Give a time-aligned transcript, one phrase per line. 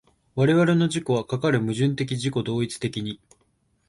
[0.33, 3.21] 我々の自己はかかる矛盾的自己同一的に